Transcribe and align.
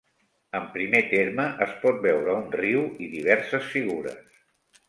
En 0.59 0.63
primer 0.77 1.01
terme 1.11 1.45
es 1.67 1.77
pot 1.83 2.01
veure 2.07 2.35
un 2.39 2.49
riu 2.63 2.83
i 3.09 3.13
diverses 3.15 3.73
figures. 3.77 4.39